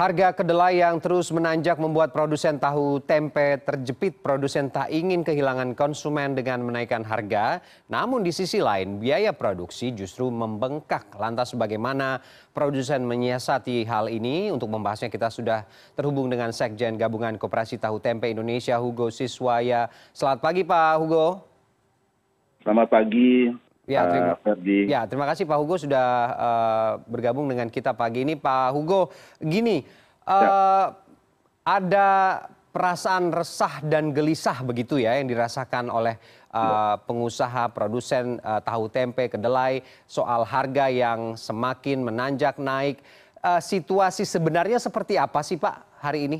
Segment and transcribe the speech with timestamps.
[0.00, 4.24] Harga kedelai yang terus menanjak membuat produsen tahu tempe terjepit.
[4.24, 7.60] Produsen tak ingin kehilangan konsumen dengan menaikkan harga.
[7.84, 11.04] Namun di sisi lain biaya produksi justru membengkak.
[11.20, 12.16] Lantas bagaimana
[12.56, 14.48] produsen menyiasati hal ini?
[14.48, 19.92] Untuk membahasnya kita sudah terhubung dengan Sekjen Gabungan Koperasi Tahu Tempe Indonesia Hugo Siswaya.
[20.16, 21.44] Selamat pagi Pak Hugo.
[22.64, 23.52] Selamat pagi.
[23.90, 26.06] Ya, terima, uh, ya, terima kasih Pak Hugo sudah
[26.38, 28.38] uh, bergabung dengan kita pagi ini.
[28.38, 29.10] Pak Hugo,
[29.42, 29.82] gini,
[30.30, 30.50] uh, ya.
[31.66, 32.08] ada
[32.70, 36.14] perasaan resah dan gelisah begitu ya yang dirasakan oleh
[36.54, 43.02] uh, pengusaha produsen uh, tahu tempe kedelai soal harga yang semakin menanjak naik.
[43.42, 46.38] Uh, situasi sebenarnya seperti apa sih Pak hari ini?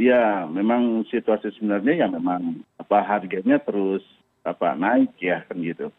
[0.00, 4.00] Ya, memang situasi sebenarnya ya memang apa harganya terus
[4.46, 5.92] apa naik ya kan gitu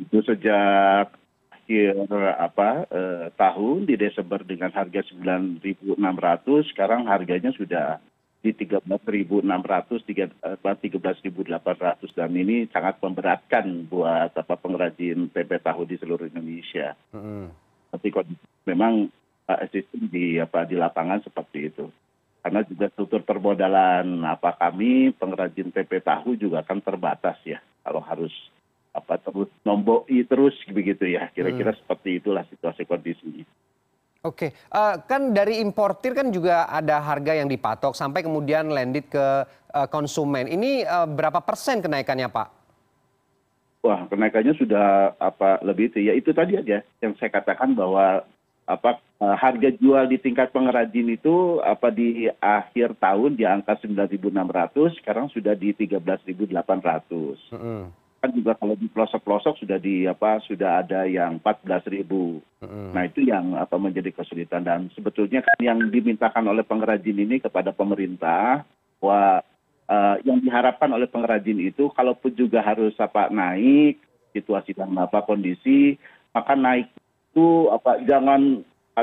[0.00, 1.12] itu sejak
[1.52, 1.94] akhir
[2.36, 5.94] apa eh, tahun di Desember dengan harga 9.600
[6.74, 8.02] sekarang harganya sudah
[8.42, 9.46] di 13.600
[10.82, 16.98] 13.800 dan ini sangat memberatkan buat apa pengrajin tempe tahu di seluruh Indonesia.
[17.14, 17.54] Mm.
[17.94, 18.08] Tapi
[18.66, 19.06] memang
[19.46, 21.86] uh, existing di apa di lapangan seperti itu.
[22.42, 27.62] Karena juga struktur permodalan apa kami pengrajin tempe tahu juga kan terbatas ya.
[27.86, 28.34] Kalau harus
[28.92, 31.80] apa terus nomboi terus begitu ya kira-kira hmm.
[31.80, 33.40] seperti itulah situasi kondisi
[34.22, 39.42] Oke, uh, kan dari importir kan juga ada harga yang dipatok sampai kemudian landed ke
[39.74, 40.46] uh, konsumen.
[40.46, 42.48] Ini uh, berapa persen kenaikannya, Pak?
[43.82, 48.22] Wah, kenaikannya sudah apa lebih itu ya itu tadi aja yang saya katakan bahwa
[48.62, 55.30] apa harga jual di tingkat pengrajin itu apa di akhir tahun di angka 9.600 sekarang
[55.30, 57.54] sudah di 13.800.
[57.54, 62.38] Mm -hmm kan juga kalau di pelosok-pelosok sudah di apa sudah ada yang 14 ribu.
[62.62, 62.94] Mm.
[62.94, 67.74] Nah itu yang apa menjadi kesulitan dan sebetulnya kan yang dimintakan oleh pengrajin ini kepada
[67.74, 68.62] pemerintah
[69.02, 69.42] bahwa
[69.90, 73.98] uh, yang diharapkan oleh pengrajin itu kalaupun juga harus apa naik
[74.30, 75.98] situasi dan apa kondisi
[76.30, 76.94] maka naik
[77.34, 78.62] itu apa jangan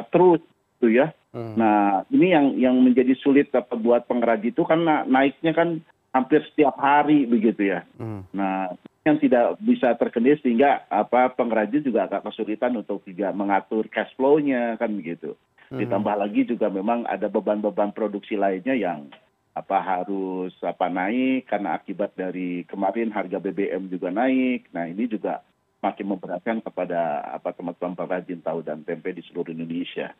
[0.09, 0.41] terus
[0.79, 1.11] tuh ya.
[1.35, 1.53] Mm.
[1.57, 6.73] Nah ini yang yang menjadi sulit apa buat pengrajin itu karena naiknya kan hampir setiap
[6.81, 7.85] hari begitu ya.
[8.01, 8.25] Mm.
[8.33, 8.73] Nah
[9.07, 14.75] yang tidak bisa terkendali sehingga apa pengrajin juga agak kesulitan untuk juga mengatur cash flow-nya
[14.75, 15.33] kan begitu.
[15.69, 15.79] Hmm.
[15.81, 19.09] Ditambah lagi juga memang ada beban-beban produksi lainnya yang
[19.57, 24.69] apa harus apa naik karena akibat dari kemarin harga BBM juga naik.
[24.71, 25.41] Nah, ini juga
[25.79, 30.11] makin memberatkan kepada apa teman-teman pengrajin tahu dan tempe di seluruh Indonesia.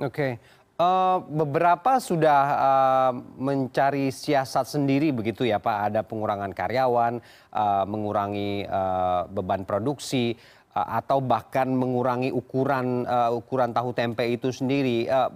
[0.00, 0.40] Oke.
[0.82, 7.20] Eh, beberapa sudah uh, mencari siasat sendiri begitu ya Pak, ada pengurangan karyawan,
[7.52, 10.32] uh, mengurangi uh, beban produksi,
[10.72, 15.06] uh, atau bahkan mengurangi ukuran uh, ukuran tahu tempe itu sendiri.
[15.06, 15.28] Uh,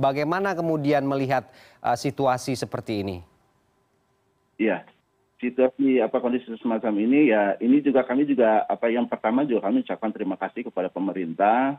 [0.00, 1.46] bagaimana kemudian melihat
[1.84, 3.16] uh, situasi seperti ini?
[4.56, 4.82] Iya,
[5.38, 9.86] situasi apa kondisi semacam ini ya ini juga kami juga apa yang pertama juga kami
[9.86, 11.78] ucapkan terima kasih kepada pemerintah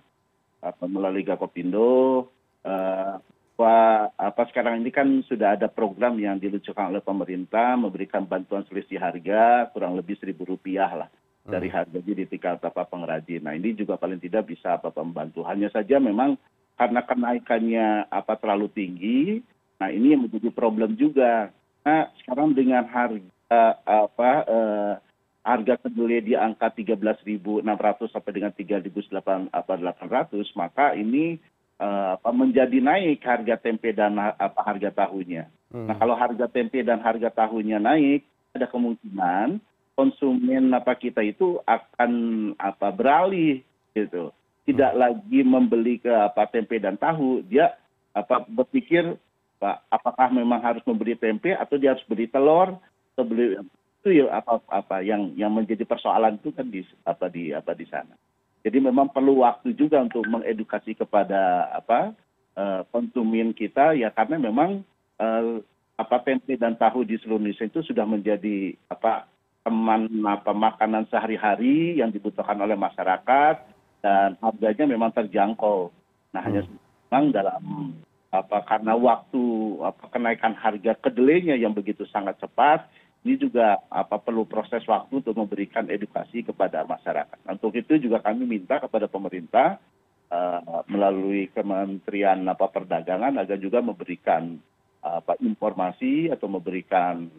[0.63, 2.27] apa, melalui Gakopindo
[2.59, 3.15] Eh,
[3.59, 8.95] bahwa apa sekarang ini kan sudah ada program yang diluncurkan oleh pemerintah memberikan bantuan selisih
[8.95, 11.09] harga kurang lebih seribu rupiah lah
[11.43, 11.75] dari hmm.
[11.75, 13.43] harga di tingkat apa pengrajin.
[13.43, 15.43] Nah ini juga paling tidak bisa apa membantu.
[15.43, 16.39] Hanya saja memang
[16.79, 19.43] karena kenaikannya apa terlalu tinggi,
[19.75, 21.51] nah ini yang menjadi problem juga.
[21.83, 23.27] Nah sekarang dengan harga
[25.39, 27.65] harga kedelai di angka 13.600
[28.13, 29.49] sampai dengan 3.800
[30.53, 31.41] maka ini
[31.79, 35.47] Eh, menjadi naik harga tempe dan apa harga tahunya.
[35.71, 35.87] Hmm.
[35.87, 39.63] Nah kalau harga tempe dan harga tahunya naik, ada kemungkinan
[39.95, 42.11] konsumen apa kita itu akan
[42.59, 43.63] apa beralih
[43.95, 44.35] gitu.
[44.67, 44.99] Tidak hmm.
[44.99, 47.71] lagi membeli ke apa tempe dan tahu, dia
[48.11, 49.15] apa berpikir
[49.63, 52.75] apa, apakah memang harus membeli tempe atau dia harus beli telur
[53.27, 57.83] itu ya apa apa yang yang menjadi persoalan itu kan di apa di apa di
[57.91, 58.15] sana
[58.63, 62.15] jadi memang perlu waktu juga untuk mengedukasi kepada apa
[62.55, 64.83] uh, konsumen kita ya karena memang
[65.19, 65.59] uh,
[65.99, 69.27] apa tempe dan tahu di seluruh Indonesia itu sudah menjadi apa
[69.67, 73.55] teman apa makanan sehari-hari yang dibutuhkan oleh masyarakat
[73.99, 75.91] dan harganya memang terjangkau.
[76.31, 76.47] Nah, hmm.
[76.47, 76.61] hanya
[77.11, 77.63] memang dalam
[78.29, 79.43] apa karena waktu
[79.83, 82.85] apa kenaikan harga kedelainya yang begitu sangat cepat
[83.27, 87.35] ini juga apa perlu proses waktu untuk memberikan edukasi kepada masyarakat.
[87.51, 89.75] Untuk itu juga kami minta kepada pemerintah
[90.31, 94.55] uh, melalui Kementerian apa Perdagangan agar juga memberikan
[94.99, 97.31] apa informasi atau memberikan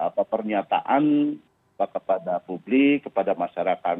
[0.00, 1.36] apa pernyataan
[1.76, 3.98] apa, kepada publik, kepada masyarakat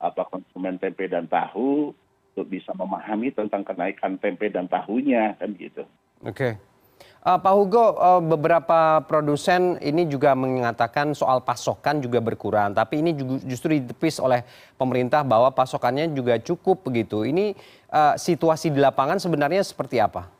[0.00, 1.92] apa konsumen tempe dan tahu
[2.32, 5.84] untuk bisa memahami tentang kenaikan tempe dan tahunya kan gitu.
[6.24, 6.56] Oke.
[6.56, 6.69] Uh,
[7.20, 13.12] Pak Hugo, uh, beberapa produsen ini juga mengatakan soal pasokan juga berkurang, tapi ini
[13.44, 14.40] justru ditepis oleh
[14.80, 17.28] pemerintah bahwa pasokannya juga cukup begitu.
[17.28, 17.52] Ini
[17.92, 20.32] uh, situasi di lapangan sebenarnya seperti apa?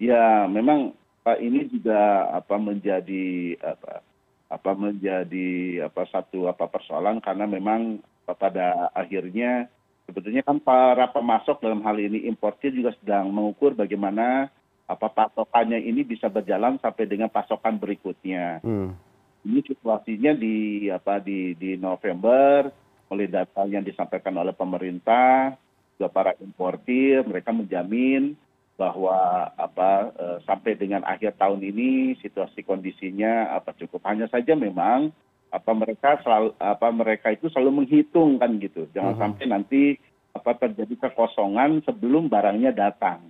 [0.00, 4.00] Ya, memang Pak ini juga apa menjadi apa
[4.48, 5.48] apa menjadi
[5.84, 9.68] apa satu apa persoalan karena memang pada akhirnya
[10.08, 14.48] sebetulnya kan para pemasok dalam hal ini importir juga sedang mengukur bagaimana
[14.96, 18.64] pasokannya ini bisa berjalan sampai dengan pasokan berikutnya.
[18.64, 18.96] Hmm.
[19.44, 22.72] Ini situasinya di apa di di November
[23.12, 25.56] oleh data yang disampaikan oleh pemerintah
[25.98, 28.38] juga para importir mereka menjamin
[28.78, 35.10] bahwa apa e, sampai dengan akhir tahun ini situasi kondisinya apa cukup hanya saja memang
[35.50, 39.22] apa mereka selalu apa mereka itu selalu menghitung kan gitu jangan uh-huh.
[39.26, 39.82] sampai nanti
[40.30, 43.26] apa terjadi kekosongan sebelum barangnya datang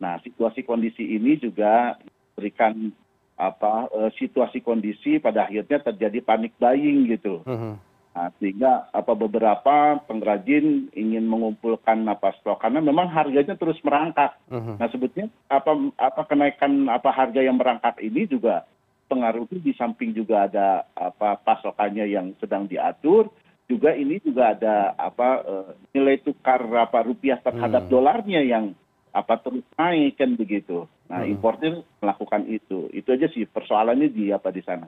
[0.00, 2.00] nah situasi kondisi ini juga
[2.32, 2.88] berikan
[3.36, 7.76] apa e, situasi kondisi pada akhirnya terjadi panik buying gitu uh-huh.
[8.16, 14.76] nah, sehingga apa beberapa pengrajin ingin mengumpulkan apa stok karena memang harganya terus merangkak uh-huh.
[14.76, 18.64] nah sebetulnya apa apa kenaikan apa harga yang merangkak ini juga
[19.08, 23.28] pengaruh di samping juga ada apa pasokannya yang sedang diatur
[23.70, 27.90] juga ini juga ada apa uh, nilai tukar apa rupiah terhadap hmm.
[27.90, 28.74] dolarnya yang
[29.10, 30.86] apa terus naik kan begitu.
[31.10, 31.32] Nah, hmm.
[31.34, 32.86] importir melakukan itu.
[32.94, 34.86] Itu aja sih persoalannya di apa di sana.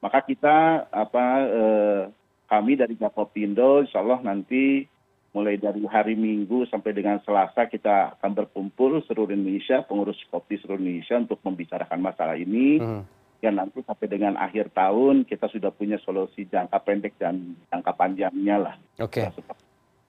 [0.00, 2.02] Maka kita apa eh,
[2.50, 4.82] kami dari Gapopindo insya Allah nanti
[5.30, 10.82] mulai dari hari Minggu sampai dengan Selasa kita akan berkumpul seluruh Indonesia, pengurus kopi seluruh
[10.82, 12.82] Indonesia untuk membicarakan masalah ini.
[12.82, 17.92] Hmm ya nanti sampai dengan akhir tahun kita sudah punya solusi jangka pendek dan jangka
[17.96, 18.74] panjangnya lah.
[19.00, 19.24] Oke.
[19.24, 19.56] Okay.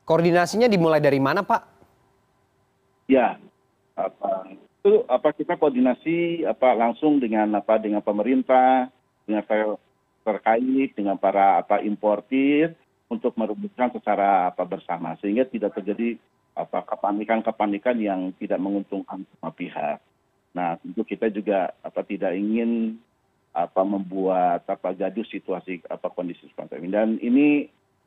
[0.04, 1.81] Koordinasinya dimulai dari mana, Pak?
[3.12, 3.36] Ya,
[4.80, 8.88] itu apa kita koordinasi apa langsung dengan apa dengan pemerintah,
[9.28, 9.44] dengan
[10.24, 12.72] terkait dengan para apa importir
[13.12, 15.20] untuk merumuskan secara apa bersama.
[15.20, 16.16] Sehingga tidak terjadi
[16.56, 20.00] apa kepanikan-kepanikan yang tidak menguntungkan semua pihak.
[20.56, 22.96] Nah, tentu kita juga apa tidak ingin
[23.52, 26.90] apa membuat apa gaduh situasi apa kondisi seperti ini.
[26.90, 27.48] Dan ini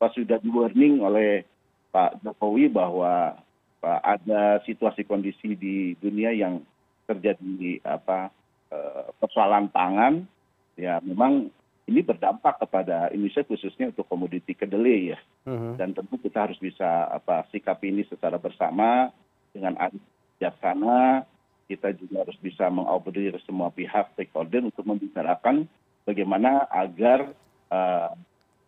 [0.01, 1.45] pas sudah di warning oleh
[1.93, 3.39] Pak Jokowi bahwa
[3.85, 6.61] ada situasi kondisi di dunia yang
[7.05, 8.33] terjadi apa
[8.73, 10.25] eh, persoalan pangan
[10.75, 11.53] ya memang
[11.85, 15.77] ini berdampak kepada Indonesia khususnya untuk komoditi kedelai ya uh-huh.
[15.77, 19.13] dan tentu kita harus bisa apa sikap ini secara bersama
[19.53, 20.01] dengan adil
[20.35, 21.29] bijaksana
[21.69, 25.69] kita juga harus bisa mengoperasi semua pihak stakeholder untuk membicarakan
[26.05, 27.33] bagaimana agar
[27.73, 28.13] uh,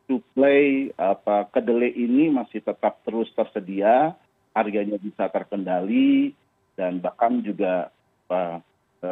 [0.07, 4.15] suplai apa kedelai ini masih tetap terus tersedia,
[4.57, 6.33] harganya bisa terkendali
[6.81, 7.93] dan bahkan juga
[8.33, 8.57] uh,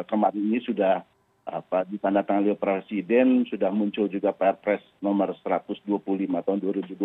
[0.09, 1.05] kemarin ini sudah
[1.45, 5.85] apa ditandatangani oleh presiden sudah muncul juga Perpres nomor 125
[6.41, 6.97] tahun 2020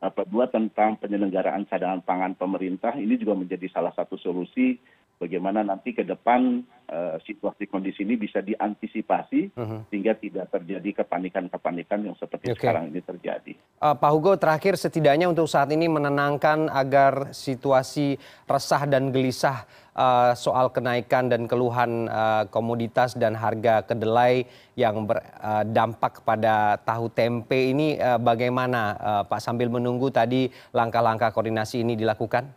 [0.00, 4.80] apa dua tentang penyelenggaraan cadangan pangan pemerintah ini juga menjadi salah satu solusi
[5.20, 9.80] bagaimana nanti ke depan uh, situasi kondisi ini bisa diantisipasi uh-huh.
[9.88, 13.54] sehingga tidak terjadi kepanikan-kepanikan yang seperti sekarang ini terjadi.
[13.84, 18.16] Uh, Pak Hugo, terakhir setidaknya untuk saat ini menenangkan agar situasi
[18.48, 26.24] resah dan gelisah uh, soal kenaikan dan keluhan uh, komoditas dan harga kedelai yang berdampak
[26.24, 28.96] kepada tahu tempe ini uh, bagaimana?
[28.96, 32.48] Uh, Pak sambil menunggu tadi langkah-langkah koordinasi ini dilakukan?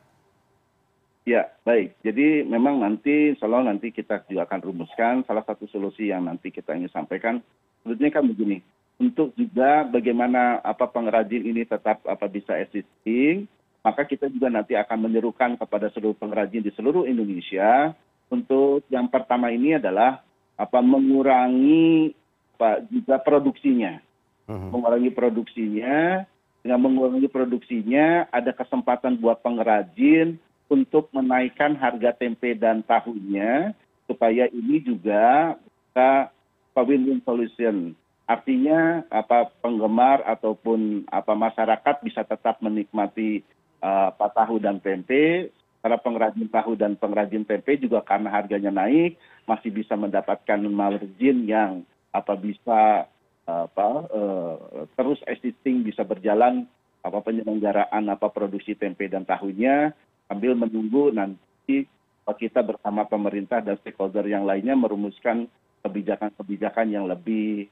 [1.28, 2.00] ya baik.
[2.08, 5.28] Jadi memang nanti Allah nanti kita juga akan rumuskan.
[5.28, 7.44] Salah satu solusi yang nanti kita ingin sampaikan
[7.84, 8.64] sebetulnya kan begini
[8.98, 13.46] untuk juga bagaimana apa pengrajin ini tetap apa bisa existing
[13.86, 17.94] maka kita juga nanti akan menyerukan kepada seluruh pengrajin di seluruh Indonesia
[18.28, 20.26] untuk yang pertama ini adalah
[20.58, 22.12] apa mengurangi
[22.58, 24.02] apa juga produksinya
[24.50, 24.74] uh-huh.
[24.74, 26.26] mengurangi produksinya
[26.66, 33.72] dengan mengurangi produksinya ada kesempatan buat pengrajin untuk menaikkan harga tempe dan tahunya
[34.04, 36.32] supaya ini juga bisa
[36.78, 37.98] win-win solution.
[38.28, 43.40] Artinya apa penggemar ataupun apa masyarakat bisa tetap menikmati
[43.80, 45.50] uh, tahu dan tempe.
[45.80, 49.16] Para pengrajin tahu dan pengrajin tempe juga karena harganya naik
[49.48, 53.08] masih bisa mendapatkan margin yang apa bisa
[53.48, 56.68] apa uh, terus existing bisa berjalan
[57.00, 59.96] apa penyelenggaraan apa produksi tempe dan tahunya
[60.28, 61.88] sambil menunggu nanti
[62.28, 65.48] kita bersama pemerintah dan stakeholder yang lainnya merumuskan
[65.80, 67.72] kebijakan kebijakan yang lebih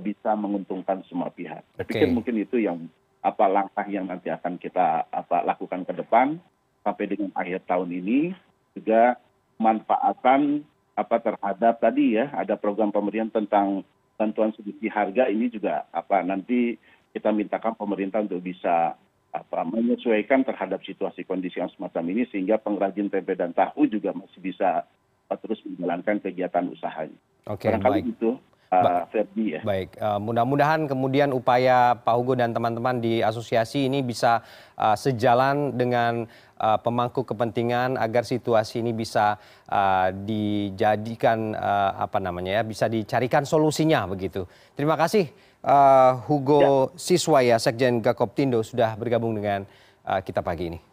[0.00, 1.60] bisa menguntungkan semua pihak.
[1.76, 2.88] Saya pikir mungkin itu yang
[3.20, 6.38] apa langkah yang nanti akan kita apa lakukan ke depan
[6.86, 8.32] sampai dengan akhir tahun ini
[8.78, 9.18] juga
[9.58, 10.62] manfaatan
[10.94, 13.82] apa terhadap tadi ya ada program pemerintah tentang
[14.18, 16.78] bantuan subsidi harga ini juga apa nanti
[17.14, 18.94] kita mintakan pemerintah untuk bisa
[19.28, 24.40] apa menyesuaikan terhadap situasi kondisi yang semacam ini sehingga pengrajin tempe dan tahu juga masih
[24.40, 24.88] bisa
[25.28, 27.18] terus menjalankan kegiatan usahanya.
[27.44, 28.16] Oke, baik.
[28.16, 28.40] itu
[28.72, 29.60] uh, Ferdi ya.
[29.64, 34.44] Baik, uh, mudah-mudahan kemudian upaya Pak Hugo dan teman-teman di asosiasi ini bisa
[34.76, 36.28] uh, sejalan dengan
[36.60, 39.36] uh, pemangku kepentingan agar situasi ini bisa
[39.68, 44.44] uh, dijadikan uh, apa namanya ya, bisa dicarikan solusinya begitu.
[44.76, 45.28] Terima kasih
[45.64, 46.98] uh, Hugo ya.
[46.98, 49.64] Siswaya Sekjen Gakoptindo sudah bergabung dengan
[50.04, 50.87] uh, kita pagi ini.